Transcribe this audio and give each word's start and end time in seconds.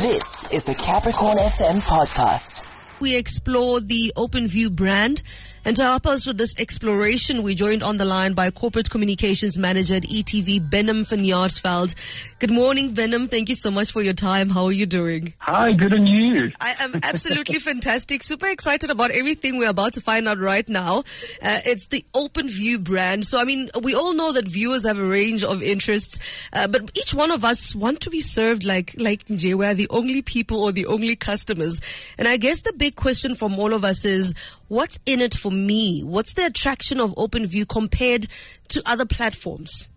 This 0.00 0.50
is 0.50 0.64
the 0.64 0.74
Capricorn 0.76 1.36
FM 1.36 1.82
podcast. 1.82 2.66
We 3.00 3.16
explore 3.16 3.80
the 3.80 4.14
OpenView 4.16 4.74
brand. 4.74 5.22
And 5.62 5.76
to 5.76 5.82
help 5.82 6.06
us 6.06 6.24
with 6.26 6.38
this 6.38 6.58
exploration, 6.58 7.42
we 7.42 7.54
joined 7.54 7.82
on 7.82 7.98
the 7.98 8.06
line 8.06 8.32
by 8.32 8.50
Corporate 8.50 8.88
Communications 8.88 9.58
Manager 9.58 9.96
at 9.96 10.04
ETV, 10.04 10.70
Bennum 10.70 11.06
van 11.06 11.18
Jaarsveld. 11.18 11.94
Good 12.38 12.50
morning, 12.50 12.94
Bennum. 12.94 13.30
Thank 13.30 13.50
you 13.50 13.54
so 13.54 13.70
much 13.70 13.92
for 13.92 14.00
your 14.00 14.14
time. 14.14 14.48
How 14.48 14.64
are 14.64 14.72
you 14.72 14.86
doing? 14.86 15.34
Hi, 15.38 15.72
good 15.72 15.92
on 15.92 16.06
you. 16.06 16.50
I 16.60 16.74
am 16.78 16.94
absolutely 17.02 17.58
fantastic. 17.58 18.22
Super 18.22 18.46
excited 18.46 18.88
about 18.88 19.10
everything 19.10 19.58
we're 19.58 19.68
about 19.68 19.92
to 19.94 20.00
find 20.00 20.26
out 20.26 20.38
right 20.38 20.66
now. 20.66 21.00
Uh, 21.42 21.60
it's 21.66 21.88
the 21.88 22.06
Open 22.14 22.48
View 22.48 22.78
brand. 22.78 23.26
So, 23.26 23.38
I 23.38 23.44
mean, 23.44 23.68
we 23.82 23.94
all 23.94 24.14
know 24.14 24.32
that 24.32 24.48
viewers 24.48 24.86
have 24.86 24.98
a 24.98 25.04
range 25.04 25.44
of 25.44 25.62
interests, 25.62 26.48
uh, 26.54 26.68
but 26.68 26.90
each 26.94 27.12
one 27.12 27.30
of 27.30 27.44
us 27.44 27.74
want 27.74 28.00
to 28.00 28.10
be 28.10 28.22
served 28.22 28.64
like, 28.64 28.94
like 28.96 29.26
Nje, 29.26 29.54
we're 29.54 29.74
the 29.74 29.88
only 29.90 30.22
people 30.22 30.64
or 30.64 30.72
the 30.72 30.86
only 30.86 31.16
customers. 31.16 31.82
And 32.16 32.26
I 32.26 32.38
guess 32.38 32.62
the 32.62 32.72
big 32.72 32.96
question 32.96 33.34
from 33.34 33.58
all 33.58 33.74
of 33.74 33.84
us 33.84 34.06
is, 34.06 34.34
what's 34.70 35.00
in 35.04 35.20
it 35.20 35.34
for 35.34 35.49
me? 35.50 36.02
What's 36.02 36.34
the 36.34 36.46
attraction 36.46 37.00
of 37.00 37.14
OpenView 37.16 37.68
compared 37.68 38.26
to 38.68 38.82
other 38.86 39.04
platforms? 39.04 39.88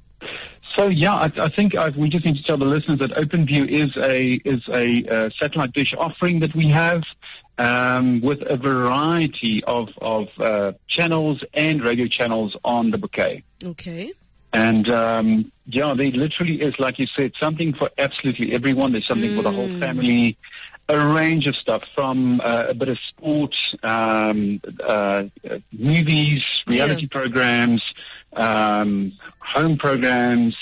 So 0.78 0.88
yeah, 0.88 1.14
I, 1.14 1.32
I 1.38 1.50
think 1.50 1.76
I, 1.76 1.90
we 1.90 2.10
just 2.10 2.26
need 2.26 2.36
to 2.36 2.44
tell 2.44 2.58
the 2.58 2.66
listeners 2.66 3.00
that 3.00 3.12
OpenView 3.12 3.70
is 3.70 3.96
a 3.98 4.34
is 4.44 4.62
a 4.70 5.06
uh, 5.08 5.30
satellite 5.40 5.74
dish 5.74 5.94
offering 5.98 6.40
that 6.40 6.56
we 6.56 6.68
have 6.70 7.04
um, 7.60 8.22
with 8.22 8.40
a 8.42 8.58
variety 8.58 9.64
of 9.66 9.90
of 10.02 10.28
uh, 10.40 10.72
channels 10.88 11.44
and 11.54 11.84
radio 11.84 12.08
channels 12.08 12.56
on 12.66 12.90
the 12.90 12.98
bouquet. 12.98 13.44
Okay. 13.64 14.14
And 14.52 14.88
um, 14.90 15.52
yeah, 15.66 15.94
there 15.96 16.12
literally 16.12 16.62
is, 16.62 16.76
like 16.78 17.00
you 17.00 17.08
said, 17.16 17.32
something 17.40 17.74
for 17.74 17.90
absolutely 17.98 18.54
everyone. 18.54 18.92
There's 18.92 19.08
something 19.08 19.32
mm. 19.32 19.38
for 19.38 19.42
the 19.44 19.52
whole 19.52 19.68
Mm. 19.68 19.80
family. 19.80 20.38
A 20.90 21.08
range 21.08 21.46
of 21.46 21.56
stuff 21.56 21.84
from 21.96 22.42
uh, 22.42 22.66
a 22.70 22.74
bit 22.74 22.90
of 22.90 22.98
sport, 23.08 23.56
um, 23.84 24.62
uh, 24.86 25.24
movies, 25.72 26.46
reality 26.68 27.08
programs, 27.08 27.82
um, 28.34 29.14
home 29.40 29.78
programs, 29.78 30.56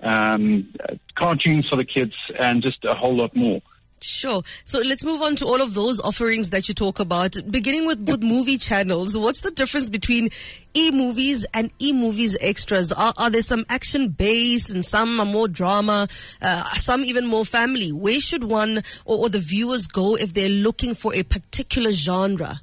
um, 0.00 0.68
uh, 0.88 0.94
cartoons 1.14 1.68
for 1.68 1.76
the 1.76 1.84
kids, 1.84 2.14
and 2.38 2.62
just 2.62 2.84
a 2.84 2.94
whole 2.94 3.14
lot 3.16 3.34
more. 3.36 3.62
Sure. 4.00 4.42
So 4.64 4.78
let's 4.78 5.04
move 5.04 5.22
on 5.22 5.36
to 5.36 5.46
all 5.46 5.60
of 5.60 5.74
those 5.74 6.00
offerings 6.00 6.50
that 6.50 6.68
you 6.68 6.74
talk 6.74 7.00
about. 7.00 7.36
Beginning 7.50 7.86
with, 7.86 8.00
with 8.00 8.22
movie 8.22 8.58
channels, 8.58 9.16
what's 9.18 9.40
the 9.40 9.50
difference 9.50 9.90
between 9.90 10.28
e-movies 10.74 11.44
and 11.54 11.70
e-movies 11.80 12.36
extras? 12.40 12.92
Are, 12.92 13.12
are 13.16 13.30
there 13.30 13.42
some 13.42 13.64
action 13.68 14.08
based 14.10 14.70
and 14.70 14.84
some 14.84 15.18
are 15.20 15.26
more 15.26 15.48
drama, 15.48 16.08
uh, 16.40 16.64
some 16.74 17.04
even 17.04 17.26
more 17.26 17.44
family? 17.44 17.92
Where 17.92 18.20
should 18.20 18.44
one 18.44 18.82
or, 19.04 19.18
or 19.18 19.28
the 19.28 19.40
viewers 19.40 19.86
go 19.86 20.16
if 20.16 20.34
they're 20.34 20.48
looking 20.48 20.94
for 20.94 21.14
a 21.14 21.22
particular 21.22 21.92
genre? 21.92 22.60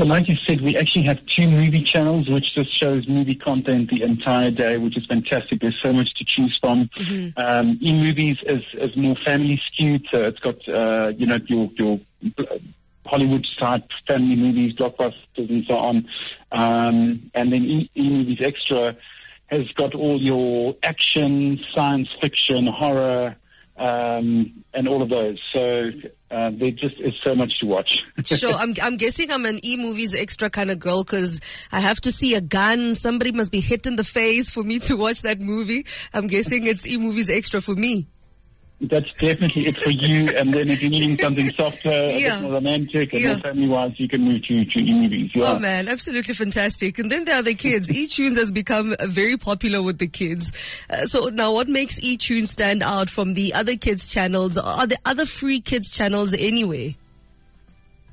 So, 0.00 0.06
like 0.06 0.28
you 0.28 0.36
said, 0.46 0.62
we 0.62 0.78
actually 0.78 1.04
have 1.04 1.18
two 1.26 1.46
movie 1.46 1.82
channels, 1.82 2.26
which 2.26 2.54
just 2.54 2.74
shows 2.74 3.06
movie 3.06 3.34
content 3.34 3.90
the 3.90 4.00
entire 4.00 4.50
day, 4.50 4.78
which 4.78 4.96
is 4.96 5.04
fantastic. 5.04 5.60
There's 5.60 5.78
so 5.82 5.92
much 5.92 6.14
to 6.14 6.24
choose 6.24 6.56
from. 6.58 6.88
Um, 7.36 7.78
e-movies 7.82 8.38
is, 8.46 8.62
is 8.72 8.96
more 8.96 9.14
family 9.26 9.60
skewed, 9.66 10.06
so 10.10 10.22
it's 10.22 10.38
got 10.38 10.56
uh, 10.66 11.12
you 11.18 11.26
know 11.26 11.36
your 11.48 11.68
your 11.76 12.00
Hollywood 13.04 13.46
type 13.58 13.84
family 14.06 14.36
movies, 14.36 14.72
blockbusters, 14.72 15.50
and 15.50 15.66
so 15.66 15.76
on. 15.76 16.08
Um, 16.50 17.30
and 17.34 17.52
then 17.52 17.64
e- 17.64 17.90
e-movies 17.94 18.38
extra 18.40 18.96
has 19.48 19.68
got 19.72 19.94
all 19.94 20.18
your 20.18 20.76
action, 20.82 21.60
science 21.74 22.08
fiction, 22.22 22.66
horror, 22.68 23.36
um, 23.80 24.62
and 24.74 24.86
all 24.86 25.02
of 25.02 25.08
those. 25.08 25.40
So 25.52 25.90
uh, 26.30 26.50
there 26.52 26.70
just 26.70 27.00
is 27.00 27.14
so 27.24 27.34
much 27.34 27.58
to 27.60 27.66
watch. 27.66 28.02
Sure. 28.24 28.52
I'm, 28.54 28.74
I'm 28.82 28.96
guessing 28.96 29.30
I'm 29.30 29.46
an 29.46 29.64
e-movies 29.64 30.14
extra 30.14 30.50
kind 30.50 30.70
of 30.70 30.78
girl 30.78 31.02
because 31.02 31.40
I 31.72 31.80
have 31.80 32.00
to 32.02 32.12
see 32.12 32.34
a 32.34 32.40
gun. 32.40 32.94
Somebody 32.94 33.32
must 33.32 33.50
be 33.50 33.60
hit 33.60 33.86
in 33.86 33.96
the 33.96 34.04
face 34.04 34.50
for 34.50 34.62
me 34.62 34.78
to 34.80 34.94
watch 34.96 35.22
that 35.22 35.40
movie. 35.40 35.86
I'm 36.12 36.26
guessing 36.26 36.66
it's 36.66 36.86
e-movies 36.86 37.30
extra 37.30 37.60
for 37.60 37.74
me. 37.74 38.06
That's 38.82 39.12
definitely 39.18 39.66
it 39.66 39.76
for 39.76 39.90
you. 39.90 40.26
And 40.36 40.54
then 40.54 40.70
if 40.70 40.80
you're 40.82 40.90
needing 40.90 41.18
something 41.18 41.50
softer, 41.52 41.90
a 41.90 42.06
bit 42.06 42.40
more 42.40 42.52
romantic, 42.52 43.12
and 43.12 43.22
Yeah. 43.22 43.32
more 43.32 43.40
family-wise, 43.40 43.92
you 43.98 44.08
can 44.08 44.22
move 44.22 44.42
to, 44.46 44.64
to 44.64 44.78
e-movies. 44.78 45.30
Yeah. 45.34 45.52
Oh 45.52 45.58
man, 45.58 45.86
absolutely 45.86 46.32
fantastic. 46.32 46.98
And 46.98 47.12
then 47.12 47.26
there 47.26 47.36
are 47.36 47.42
the 47.42 47.54
kids. 47.54 47.90
eToonz 47.90 48.36
has 48.36 48.50
become 48.50 48.94
very 49.02 49.36
popular 49.36 49.82
with 49.82 49.98
the 49.98 50.06
kids. 50.06 50.52
Uh, 50.88 51.04
so 51.04 51.26
now 51.26 51.52
what 51.52 51.68
makes 51.68 52.00
eToonz 52.00 52.48
stand 52.48 52.82
out 52.82 53.10
from 53.10 53.34
the 53.34 53.52
other 53.52 53.76
kids 53.76 54.06
channels? 54.06 54.56
Are 54.56 54.86
there 54.86 54.98
other 55.04 55.26
free 55.26 55.60
kids 55.60 55.90
channels 55.90 56.32
anyway? 56.32 56.96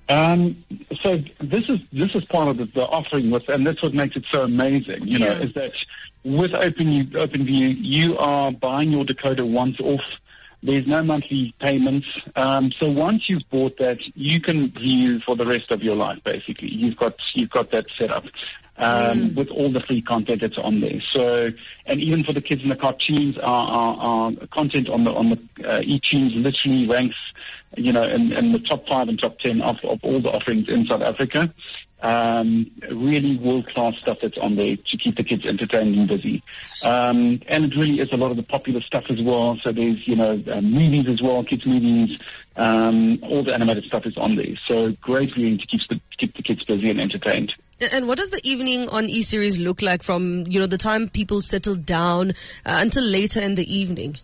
Um, 0.10 0.64
so 1.04 1.18
this 1.42 1.64
is 1.70 1.80
this 1.92 2.10
is 2.16 2.24
part 2.26 2.48
of 2.50 2.58
the, 2.58 2.66
the 2.66 2.86
offering 2.86 3.30
with, 3.30 3.48
and 3.50 3.68
that's 3.68 3.82
what 3.84 3.94
makes 3.94 4.16
it 4.16 4.26
so 4.34 4.44
amazing. 4.44 5.08
You 5.08 5.20
know, 5.20 5.32
is 5.32 5.54
that 5.54 5.72
with 6.24 6.54
Open 6.54 7.10
OpenView, 7.14 7.78
you 7.80 8.18
are 8.18 8.52
buying 8.52 8.92
your 8.92 9.06
decoder 9.06 9.50
once 9.50 9.80
off. 9.80 10.02
There's 10.68 10.86
no 10.86 11.02
monthly 11.02 11.56
payments. 11.62 12.08
Um, 12.36 12.74
so 12.78 12.90
once 12.90 13.30
you've 13.30 13.50
bought 13.50 13.78
that, 13.78 14.00
you 14.16 14.42
can 14.42 14.70
view 14.72 15.22
for 15.26 15.38
the 15.38 15.46
rest 15.46 15.72
of 15.72 15.82
your 15.82 15.96
life. 15.96 16.20
Basically, 16.26 16.68
you've 16.68 16.98
got 16.98 17.16
you've 17.36 17.50
got 17.50 17.72
that 17.72 17.86
set 17.98 18.12
up. 18.12 18.26
Um, 18.80 19.34
with 19.34 19.48
all 19.48 19.72
the 19.74 19.80
free 19.80 20.04
content 20.04 20.42
that's 20.42 20.60
on 20.60 20.82
there. 20.82 21.02
So, 21.12 21.50
and 21.88 22.00
even 22.00 22.24
for 22.24 22.32
the 22.32 22.42
kids 22.42 22.62
in 22.62 22.70
the 22.70 22.76
cartoons, 22.76 23.36
our, 23.40 23.66
our, 23.66 23.98
our 24.06 24.32
content 24.54 24.88
on 24.88 25.04
the 25.04 25.12
on 25.12 25.32
the 25.32 25.68
uh, 25.68 25.80
eToonz 25.80 26.44
literally 26.44 26.88
ranks, 26.88 27.16
you 27.76 27.92
know, 27.92 28.04
in, 28.04 28.32
in 28.34 28.52
the 28.52 28.60
top 28.60 28.88
five 28.88 29.08
and 29.08 29.18
top 29.20 29.40
ten 29.40 29.62
of, 29.62 29.78
of 29.84 30.00
all 30.04 30.22
the 30.22 30.30
offerings 30.30 30.70
in 30.70 30.86
South 30.86 31.02
Africa. 31.02 31.52
Um, 32.00 32.70
really 32.92 33.38
world 33.38 33.68
class 33.70 33.96
stuff 34.00 34.20
that's 34.22 34.38
on 34.38 34.56
there 34.56 34.76
to 34.76 34.98
keep 34.98 35.18
the 35.18 35.24
kids 35.24 35.48
entertained 35.48 35.96
and 35.96 36.08
busy. 36.08 36.44
Um, 36.84 37.42
and 37.48 37.66
it 37.66 37.76
really 37.76 38.00
is 38.00 38.12
a 38.12 38.18
lot 38.18 38.30
of 38.30 38.38
the 38.38 38.44
popular 38.44 38.82
stuff 38.82 39.06
as 39.10 39.20
well. 39.20 39.58
So 39.64 39.72
there's, 39.72 40.08
you 40.08 40.16
know, 40.16 40.42
uh, 40.52 40.62
movies 40.62 41.08
as 41.10 41.24
well, 41.24 41.44
kids 41.44 41.66
movies, 41.66 42.20
um, 42.56 43.18
all 43.24 43.44
the 43.44 43.52
animated 43.52 43.86
stuff 43.86 44.06
is 44.06 44.16
on 44.16 44.36
there. 44.36 44.56
So 44.68 44.92
great 45.02 45.34
viewing 45.34 45.58
to 45.58 45.66
keep 45.66 45.82
the, 45.90 46.00
keep 46.20 46.36
the 46.36 46.44
kids 46.44 46.64
busy 46.64 46.92
and 46.92 47.02
entertained. 47.02 47.54
And 47.92 48.08
what 48.08 48.20
does 48.20 48.30
the 48.30 48.42
evening 48.44 48.90
on 48.90 49.06
e-series 49.06 49.58
look 49.58 49.82
like 49.82 50.04
from, 50.04 50.46
you 50.48 50.60
know, 50.60 50.68
the 50.68 50.78
time 50.78 51.10
people 51.10 51.42
settle 51.42 51.76
down 51.76 52.32
uh, 52.66 52.78
until 52.80 53.04
later 53.04 53.42
in 53.42 53.56
the 53.56 53.76
evening? 53.76 54.18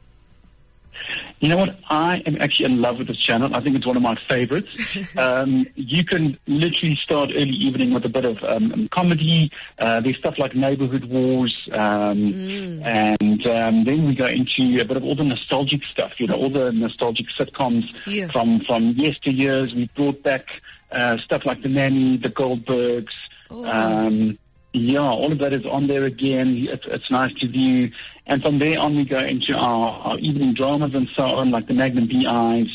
You 1.39 1.49
know 1.49 1.57
what? 1.57 1.77
I 1.89 2.21
am 2.25 2.37
actually 2.39 2.65
in 2.71 2.81
love 2.81 2.99
with 2.99 3.07
this 3.07 3.17
channel. 3.17 3.53
I 3.53 3.61
think 3.61 3.75
it's 3.75 3.85
one 3.85 3.97
of 3.97 4.01
my 4.03 4.15
favorites. 4.29 4.69
um, 5.17 5.65
you 5.75 6.05
can 6.05 6.37
literally 6.47 6.97
start 7.03 7.31
early 7.35 7.49
evening 7.51 7.93
with 7.93 8.05
a 8.05 8.09
bit 8.09 8.23
of 8.25 8.37
um, 8.43 8.87
comedy. 8.93 9.51
Uh, 9.77 9.99
there's 9.99 10.17
stuff 10.17 10.35
like 10.37 10.55
Neighborhood 10.55 11.05
Wars. 11.05 11.53
Um, 11.73 12.81
And 12.83 13.45
um, 13.47 13.83
then 13.83 14.05
we 14.07 14.15
go 14.15 14.25
into 14.27 14.79
a 14.81 14.85
bit 14.85 14.95
of 14.97 15.03
all 15.03 15.15
the 15.15 15.23
nostalgic 15.23 15.81
stuff, 15.91 16.11
you 16.17 16.27
know, 16.27 16.35
all 16.35 16.49
the 16.49 16.71
nostalgic 16.71 17.25
sitcoms 17.37 17.83
Yeah. 18.07 18.27
from, 18.31 18.61
from 18.65 18.93
yesteryears. 18.95 19.75
We 19.75 19.89
brought 19.95 20.23
back 20.23 20.45
uh, 20.91 21.17
stuff 21.25 21.45
like 21.45 21.61
The 21.61 21.69
Nanny, 21.69 22.17
The 22.17 22.29
Goldbergs. 22.29 23.11
Oh. 23.49 23.65
Um, 23.65 24.37
yeah, 24.73 24.99
all 24.99 25.31
of 25.31 25.37
that 25.39 25.53
is 25.53 25.65
on 25.65 25.87
there 25.87 26.05
again. 26.05 26.67
It's, 26.69 26.83
it's 26.87 27.09
nice 27.11 27.31
to 27.35 27.47
view. 27.47 27.91
And 28.25 28.41
from 28.41 28.57
there 28.57 28.79
on, 28.79 28.95
we 28.95 29.05
go 29.05 29.19
into 29.19 29.53
our, 29.53 29.89
our 29.99 30.17
evening 30.17 30.55
dramas 30.55 30.95
and 30.95 31.07
so 31.15 31.23
on, 31.25 31.51
like 31.51 31.67
the 31.67 31.75
Magnum 31.75 32.07
P.I.s, 32.07 32.67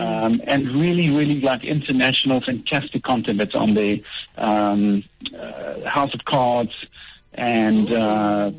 um, 0.00 0.40
and 0.46 0.70
really, 0.70 1.10
really 1.10 1.40
like 1.40 1.62
international, 1.62 2.40
fantastic 2.40 3.02
content 3.02 3.38
that's 3.38 3.54
on 3.54 3.74
there. 3.74 3.98
Um, 4.38 5.04
uh, 5.38 5.88
House 5.88 6.14
of 6.14 6.24
Cards, 6.24 6.72
and 7.34 7.92
uh, 7.92 8.50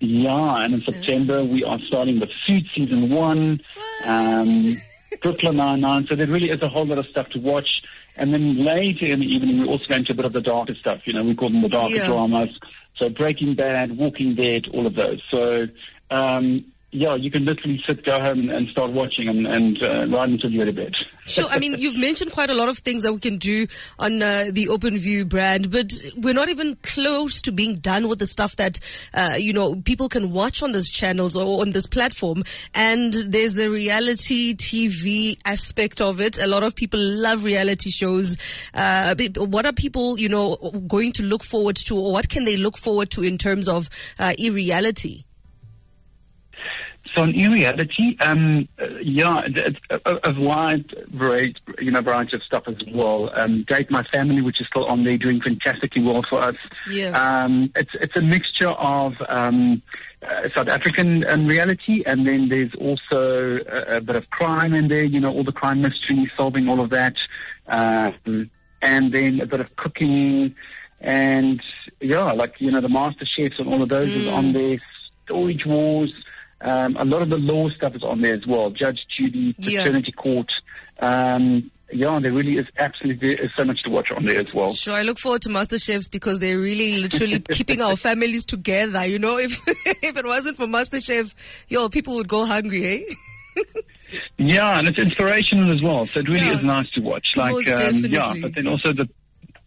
yeah, 0.00 0.64
and 0.64 0.74
in 0.74 0.82
September 0.82 1.44
we 1.44 1.64
are 1.64 1.78
starting 1.86 2.20
with 2.20 2.30
Suits 2.46 2.68
season 2.74 3.08
one, 3.08 3.60
um, 4.04 4.76
Brooklyn 5.22 5.56
Nine 5.56 5.80
Nine. 5.80 6.06
So 6.08 6.16
there 6.16 6.26
really 6.26 6.50
is 6.50 6.60
a 6.60 6.68
whole 6.68 6.84
lot 6.84 6.98
of 6.98 7.06
stuff 7.06 7.28
to 7.30 7.38
watch. 7.38 7.80
And 8.16 8.32
then 8.32 8.64
later 8.64 9.06
in 9.06 9.20
the 9.20 9.26
evening, 9.26 9.60
we 9.60 9.66
also 9.66 9.84
go 9.88 9.96
into 9.96 10.12
a 10.12 10.14
bit 10.14 10.24
of 10.24 10.32
the 10.32 10.40
darker 10.40 10.74
stuff. 10.74 11.00
You 11.06 11.14
know, 11.14 11.24
we 11.24 11.34
call 11.34 11.50
them 11.50 11.62
the 11.62 11.68
darker 11.68 11.94
Yeah. 11.94 12.06
dramas. 12.06 12.50
So 12.96 13.08
Breaking 13.08 13.54
Bad, 13.54 13.96
Walking 13.96 14.34
Dead, 14.34 14.66
all 14.72 14.86
of 14.86 14.94
those. 14.94 15.20
So 15.30 15.66
um, 16.10 16.64
yeah, 16.92 17.14
you 17.14 17.30
can 17.30 17.46
literally 17.46 17.82
sit, 17.86 18.04
go 18.04 18.20
home, 18.20 18.50
and, 18.50 18.68
start 18.68 18.92
watching, 18.92 19.26
and, 19.26 19.46
and 19.46 19.82
uh, 19.82 20.06
right 20.14 20.28
until 20.28 20.50
you're 20.50 20.66
to 20.66 20.72
bed. 20.74 20.92
Sure. 21.24 21.48
I 21.48 21.58
mean, 21.58 21.76
you've 21.78 21.96
mentioned 21.96 22.32
quite 22.32 22.50
a 22.50 22.54
lot 22.54 22.68
of 22.68 22.78
things 22.78 23.02
that 23.02 23.14
we 23.14 23.18
can 23.18 23.38
do 23.38 23.66
on 23.98 24.22
uh, 24.22 24.50
the 24.52 24.66
OpenView 24.66 25.26
brand, 25.26 25.70
but 25.70 25.90
we're 26.18 26.34
not 26.34 26.50
even 26.50 26.76
close 26.82 27.40
to 27.42 27.52
being 27.52 27.76
done 27.76 28.08
with 28.08 28.18
the 28.18 28.26
stuff 28.26 28.56
that, 28.56 28.78
uh, 29.14 29.36
you 29.38 29.54
know, 29.54 29.76
people 29.76 30.10
can 30.10 30.32
watch 30.32 30.62
on 30.62 30.72
these 30.72 30.90
channels 30.90 31.34
or 31.34 31.62
on 31.62 31.72
this 31.72 31.86
platform. 31.86 32.44
And 32.74 33.14
there's 33.14 33.54
the 33.54 33.70
reality 33.70 34.54
TV 34.54 35.38
aspect 35.46 36.02
of 36.02 36.20
it. 36.20 36.38
A 36.38 36.46
lot 36.46 36.62
of 36.62 36.74
people 36.74 37.00
love 37.00 37.42
reality 37.42 37.90
shows. 37.90 38.36
Uh, 38.74 39.14
what 39.36 39.64
are 39.64 39.72
people, 39.72 40.18
you 40.18 40.28
know, 40.28 40.56
going 40.86 41.12
to 41.12 41.22
look 41.22 41.42
forward 41.42 41.76
to 41.76 41.96
or 41.96 42.12
what 42.12 42.28
can 42.28 42.44
they 42.44 42.58
look 42.58 42.76
forward 42.76 43.08
to 43.12 43.22
in 43.22 43.38
terms 43.38 43.66
of 43.66 43.88
uh, 44.18 44.34
e-reality? 44.38 45.24
So 47.14 47.24
in 47.24 47.52
reality, 47.52 48.16
um, 48.20 48.68
uh, 48.80 48.86
yeah, 49.02 49.42
it's 49.44 49.78
a, 49.90 50.18
a 50.24 50.40
wide 50.40 50.94
variety, 51.12 51.56
you 51.78 51.90
know, 51.90 52.00
variety 52.00 52.36
of 52.36 52.42
stuff 52.42 52.64
as 52.66 52.76
well. 52.92 53.30
Um, 53.34 53.64
Date 53.68 53.90
My 53.90 54.02
Family, 54.12 54.40
which 54.40 54.60
is 54.60 54.66
still 54.68 54.86
on 54.86 55.04
there, 55.04 55.18
doing 55.18 55.40
fantastically 55.40 56.02
well 56.02 56.22
for 56.28 56.40
us. 56.40 56.56
Yeah. 56.88 57.10
Um, 57.10 57.70
it's 57.76 57.90
it's 57.94 58.16
a 58.16 58.22
mixture 58.22 58.70
of 58.70 59.14
um, 59.28 59.82
uh, 60.22 60.48
South 60.56 60.68
African 60.68 61.28
um, 61.28 61.46
reality, 61.46 62.02
and 62.06 62.26
then 62.26 62.48
there's 62.48 62.74
also 62.80 63.58
a, 63.68 63.96
a 63.96 64.00
bit 64.00 64.16
of 64.16 64.30
crime 64.30 64.72
in 64.72 64.88
there. 64.88 65.04
You 65.04 65.20
know, 65.20 65.32
all 65.32 65.44
the 65.44 65.52
crime 65.52 65.82
mystery, 65.82 66.30
solving 66.36 66.68
all 66.68 66.80
of 66.80 66.90
that, 66.90 67.16
um, 67.66 68.50
and 68.80 69.12
then 69.12 69.40
a 69.40 69.46
bit 69.46 69.60
of 69.60 69.74
cooking, 69.76 70.54
and 71.00 71.62
yeah, 72.00 72.32
like 72.32 72.54
you 72.58 72.70
know, 72.70 72.80
the 72.80 72.88
Master 72.88 73.26
Chefs 73.26 73.58
and 73.58 73.68
all 73.68 73.82
of 73.82 73.90
those 73.90 74.12
is 74.14 74.28
on 74.28 74.52
there. 74.52 74.80
Storage 75.24 75.64
Wars. 75.66 76.12
Um, 76.62 76.96
a 76.96 77.04
lot 77.04 77.22
of 77.22 77.28
the 77.30 77.38
law 77.38 77.68
stuff 77.70 77.94
is 77.94 78.02
on 78.02 78.22
there 78.22 78.34
as 78.34 78.46
well. 78.46 78.70
Judge 78.70 79.00
Judy, 79.16 79.54
Yeah. 79.58 79.82
paternity 79.82 80.12
court. 80.12 80.50
Um, 81.00 81.70
yeah, 81.92 82.18
there 82.22 82.32
really 82.32 82.56
is 82.56 82.66
absolutely 82.78 83.34
is 83.34 83.50
so 83.56 83.64
much 83.64 83.82
to 83.82 83.90
watch 83.90 84.10
on 84.12 84.24
there 84.24 84.40
as 84.40 84.54
well. 84.54 84.72
Sure, 84.72 84.94
I 84.94 85.02
look 85.02 85.18
forward 85.18 85.42
to 85.42 85.50
Master 85.50 85.78
Chefs 85.78 86.08
because 86.08 86.38
they're 86.38 86.58
really 86.58 86.98
literally 87.02 87.40
keeping 87.50 87.82
our 87.82 87.96
families 87.96 88.46
together. 88.46 89.04
You 89.04 89.18
know, 89.18 89.36
if 89.38 89.60
if 89.66 90.16
it 90.16 90.24
wasn't 90.24 90.56
for 90.56 90.66
Master 90.66 91.00
Chef, 91.00 91.34
yo, 91.68 91.88
people 91.90 92.14
would 92.14 92.28
go 92.28 92.46
hungry, 92.46 93.04
eh? 93.56 93.62
Yeah, 94.38 94.78
and 94.78 94.88
it's 94.88 94.98
inspirational 94.98 95.72
as 95.72 95.82
well. 95.82 96.06
So 96.06 96.20
it 96.20 96.28
really 96.28 96.46
Yeah. 96.46 96.54
is 96.54 96.62
nice 96.64 96.90
to 96.92 97.00
watch. 97.00 97.34
Like, 97.36 97.66
um, 97.68 97.96
yeah, 98.06 98.34
but 98.40 98.54
then 98.54 98.66
also 98.66 98.92
the, 98.92 99.08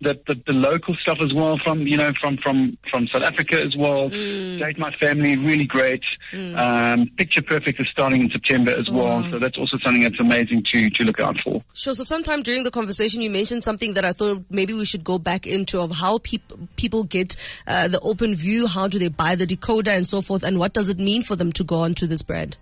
the 0.01 0.19
the 0.27 0.42
the 0.45 0.53
local 0.53 0.95
stuff 0.95 1.18
as 1.21 1.33
well 1.33 1.57
from 1.63 1.81
you 1.88 1.97
know 1.97 2.12
from 2.19 2.38
from 2.38 2.77
from 2.89 3.07
South 3.07 3.24
Africa 3.24 3.62
as 3.63 3.75
well. 3.75 4.09
Mm. 4.09 4.59
Date 4.59 4.77
my 4.77 4.92
family, 4.95 5.38
really 5.38 5.65
great. 5.65 6.03
Um, 6.33 7.09
Picture 7.18 7.42
Perfect 7.42 7.81
is 7.81 7.88
starting 7.89 8.21
in 8.21 8.30
September 8.30 8.75
as 8.77 8.89
well, 8.89 9.24
so 9.31 9.39
that's 9.39 9.57
also 9.57 9.77
something 9.80 10.01
that's 10.01 10.19
amazing 10.19 10.63
to 10.71 10.89
to 10.89 11.03
look 11.03 11.19
out 11.19 11.39
for. 11.44 11.63
Sure. 11.74 11.94
So 11.94 12.03
sometime 12.03 12.44
during 12.44 12.63
the 12.63 12.71
conversation, 12.71 13.21
you 13.21 13.30
mentioned 13.30 13.63
something 13.63 13.94
that 13.94 14.06
I 14.06 14.13
thought 14.13 14.44
maybe 14.50 14.74
we 14.74 14.86
should 14.86 15.03
go 15.03 15.18
back 15.18 15.47
into 15.47 15.80
of 15.80 15.92
how 15.92 16.19
peop- 16.19 16.75
people 16.75 17.03
get 17.03 17.36
uh, 17.68 17.88
the 17.88 18.00
open 18.01 18.36
view, 18.36 18.68
how 18.68 18.88
do 18.88 19.00
they 19.00 19.07
buy 19.07 19.36
the 19.36 19.48
decoder 19.48 19.95
and 19.95 20.06
so 20.06 20.21
forth, 20.21 20.44
and 20.44 20.59
what 20.59 20.74
does 20.74 20.89
it 20.89 21.00
mean 21.00 21.24
for 21.24 21.36
them 21.36 21.51
to 21.53 21.63
go 21.63 21.80
on 21.80 21.95
to 21.95 22.07
this 22.07 22.21
brand? 22.21 22.57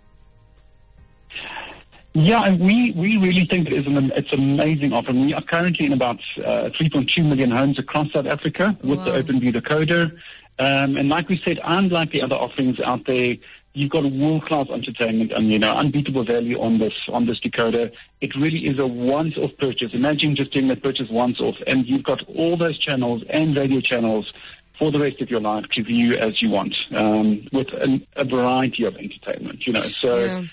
Yeah, 2.14 2.44
and 2.46 2.60
we, 2.60 2.92
we 2.92 3.18
really 3.18 3.46
think 3.46 3.68
it 3.68 3.74
is 3.74 3.88
an 3.88 4.12
it's 4.16 4.32
an 4.32 4.54
amazing 4.54 4.94
offer. 4.94 5.12
We 5.12 5.34
are 5.34 5.42
currently 5.42 5.88
in 5.88 5.94
about 5.94 6.20
uh, 6.38 6.70
3.2 6.80 7.26
million 7.26 7.50
homes 7.50 7.80
across 7.80 8.12
South 8.14 8.28
Africa 8.28 8.78
with 8.84 9.04
the 9.04 9.12
OpenView 9.12 9.56
decoder. 9.56 10.12
Um, 10.60 10.96
and 10.96 11.10
like 11.10 11.28
we 11.28 11.42
said, 11.44 11.60
unlike 11.64 12.12
the 12.12 12.22
other 12.22 12.36
offerings 12.36 12.80
out 12.80 13.08
there, 13.08 13.36
you've 13.74 13.90
got 13.90 14.04
world-class 14.04 14.68
entertainment 14.70 15.32
and 15.32 15.52
you 15.52 15.58
know 15.58 15.74
unbeatable 15.74 16.24
value 16.24 16.62
on 16.62 16.78
this 16.78 16.94
on 17.10 17.26
this 17.26 17.40
decoder. 17.40 17.92
It 18.22 18.36
really 18.36 18.68
is 18.68 18.78
a 18.78 18.86
once-off 18.86 19.52
purchase. 19.58 19.90
Imagine 19.94 20.36
just 20.36 20.54
doing 20.54 20.68
that 20.68 20.84
purchase 20.84 21.10
once 21.10 21.40
off, 21.40 21.56
and 21.66 21.88
you've 21.88 22.04
got 22.04 22.22
all 22.28 22.58
those 22.58 22.78
channels 22.78 23.24
and 23.32 23.58
radio 23.58 23.82
channels 23.82 24.32
for 24.78 24.92
the 24.92 25.00
rest 25.00 25.20
of 25.20 25.32
your 25.32 25.42
life 25.42 25.66
to 25.72 25.84
view 25.84 26.16
as 26.16 26.44
you 26.44 26.50
want, 26.50 26.76
um, 26.96 27.48
with 27.52 27.74
an, 27.74 28.06
a 28.16 28.26
variety 28.26 28.86
of 28.86 28.96
entertainment. 28.98 29.66
You 29.66 29.74
know, 29.74 29.82
so. 29.82 30.24
Yeah. 30.24 30.44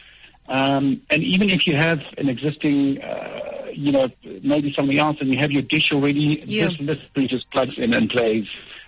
Um, 0.51 1.01
and 1.11 1.23
even 1.23 1.49
if 1.49 1.67
you 1.67 1.77
have 1.77 2.01
an 2.19 2.29
existing, 2.29 3.01
uh, 3.01 3.69
you 3.73 3.93
know, 3.93 4.09
maybe 4.43 4.73
something 4.77 4.99
else, 4.99 5.17
and 5.21 5.33
you 5.33 5.39
have 5.39 5.53
your 5.53 5.63
dish 5.63 5.93
already, 5.93 6.43
Yeah. 6.45 6.67
this 6.67 6.81
literally 6.81 7.29
just 7.29 7.49
plugs 7.53 7.75
in 7.79 7.95
and 7.95 8.11
plays 8.11 8.47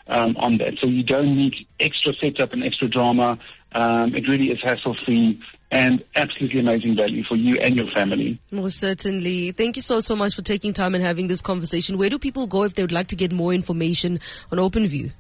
um, 0.09 0.37
on 0.39 0.59
that. 0.59 0.75
So 0.81 0.89
you 0.89 1.05
don't 1.05 1.37
need 1.37 1.55
extra 1.79 2.13
setup 2.21 2.53
and 2.53 2.65
extra 2.65 2.89
drama. 2.89 3.39
Um, 3.75 4.15
it 4.15 4.29
really 4.29 4.51
is 4.51 4.59
hassle-free 4.63 5.41
and 5.71 6.05
absolutely 6.17 6.61
amazing 6.61 6.97
value 6.97 7.23
for 7.25 7.37
you 7.37 7.55
and 7.63 7.77
your 7.77 7.91
family. 7.93 8.41
Most 8.51 8.79
certainly. 8.79 9.53
Thank 9.53 9.77
you 9.77 9.83
so, 9.83 10.01
so 10.01 10.17
much 10.17 10.35
for 10.35 10.43
taking 10.43 10.73
time 10.73 10.95
and 10.97 11.03
having 11.03 11.29
this 11.29 11.41
conversation. 11.41 11.97
Where 11.97 12.11
do 12.11 12.19
people 12.19 12.47
go 12.49 12.65
if 12.65 12.75
they 12.75 12.83
would 12.83 12.93
like 12.93 13.07
to 13.09 13.17
get 13.17 13.33
more 13.33 13.55
information 13.55 14.21
on 14.51 14.59
OpenView? 14.59 15.13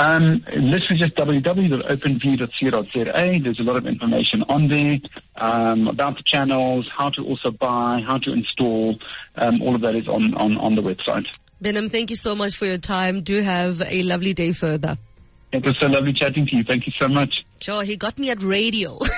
Um, 0.00 0.44
literally 0.56 0.96
just 0.96 1.14
www.openview.co.za. 1.16 3.40
There's 3.42 3.60
a 3.60 3.62
lot 3.62 3.76
of 3.76 3.86
information 3.86 4.42
on 4.48 4.68
there 4.68 4.96
um, 5.36 5.88
about 5.88 6.16
the 6.16 6.22
channels, 6.22 6.88
how 6.96 7.10
to 7.10 7.22
also 7.22 7.50
buy, 7.50 8.02
how 8.06 8.16
to 8.16 8.32
install. 8.32 8.98
Um, 9.36 9.60
all 9.60 9.74
of 9.74 9.82
that 9.82 9.94
is 9.94 10.08
on, 10.08 10.32
on, 10.36 10.56
on 10.56 10.74
the 10.74 10.80
website. 10.80 11.26
Bennum, 11.62 11.90
thank 11.90 12.08
you 12.08 12.16
so 12.16 12.34
much 12.34 12.56
for 12.56 12.64
your 12.64 12.78
time. 12.78 13.20
Do 13.20 13.42
have 13.42 13.82
a 13.82 14.02
lovely 14.04 14.32
day 14.32 14.54
further. 14.54 14.96
It 15.52 15.66
was 15.66 15.76
so 15.78 15.88
lovely 15.88 16.14
chatting 16.14 16.46
to 16.46 16.56
you. 16.56 16.64
Thank 16.64 16.86
you 16.86 16.94
so 16.98 17.06
much. 17.06 17.44
Sure, 17.60 17.82
he 17.82 17.98
got 17.98 18.18
me 18.18 18.30
at 18.30 18.42
radio. 18.42 18.98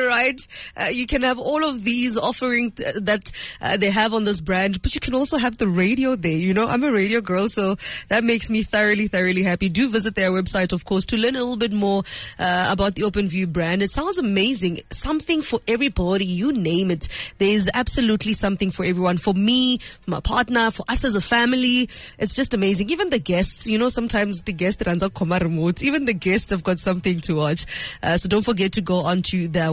right? 0.06 0.40
Uh, 0.76 0.88
you 0.92 1.06
can 1.06 1.22
have 1.22 1.38
all 1.38 1.64
of 1.64 1.84
these 1.84 2.16
offerings 2.16 2.72
th- 2.72 2.94
that 3.02 3.32
uh, 3.60 3.76
they 3.76 3.90
have 3.90 4.14
on 4.14 4.24
this 4.24 4.40
brand, 4.40 4.82
but 4.82 4.94
you 4.94 5.00
can 5.00 5.14
also 5.14 5.36
have 5.36 5.58
the 5.58 5.68
radio 5.68 6.16
there. 6.16 6.32
You 6.32 6.54
know, 6.54 6.68
I'm 6.68 6.84
a 6.84 6.92
radio 6.92 7.20
girl, 7.20 7.48
so 7.48 7.76
that 8.08 8.24
makes 8.24 8.50
me 8.50 8.62
thoroughly, 8.62 9.08
thoroughly 9.08 9.42
happy. 9.42 9.68
Do 9.68 9.88
visit 9.88 10.14
their 10.14 10.30
website, 10.30 10.72
of 10.72 10.84
course, 10.84 11.04
to 11.06 11.16
learn 11.16 11.36
a 11.36 11.40
little 11.40 11.56
bit 11.56 11.72
more 11.72 12.02
uh, 12.38 12.68
about 12.70 12.94
the 12.94 13.02
OpenView 13.02 13.52
brand. 13.52 13.82
It 13.82 13.90
sounds 13.90 14.18
amazing. 14.18 14.80
Something 14.90 15.42
for 15.42 15.60
everybody. 15.68 16.24
You 16.24 16.52
name 16.52 16.90
it. 16.90 17.08
There's 17.38 17.68
absolutely 17.74 18.32
something 18.32 18.70
for 18.70 18.84
everyone. 18.84 19.18
For 19.18 19.34
me, 19.34 19.78
for 19.78 20.10
my 20.10 20.20
partner, 20.20 20.70
for 20.70 20.84
us 20.88 21.04
as 21.04 21.14
a 21.14 21.20
family. 21.20 21.88
It's 22.18 22.34
just 22.34 22.54
amazing. 22.54 22.90
Even 22.90 23.10
the 23.10 23.18
guests, 23.18 23.66
you 23.66 23.78
know, 23.78 23.88
sometimes 23.88 24.42
the 24.42 24.52
guest 24.52 24.82
runs 24.86 25.02
out 25.02 25.14
remote. 25.42 25.82
Even 25.82 26.04
the 26.04 26.14
guests 26.14 26.50
have 26.50 26.64
got 26.64 26.78
something 26.78 27.20
to 27.20 27.36
watch. 27.36 27.66
Uh, 28.02 28.16
so 28.16 28.28
don't 28.28 28.44
forget 28.44 28.72
to 28.72 28.80
go 28.80 28.96
onto 28.96 29.48
their 29.48 29.72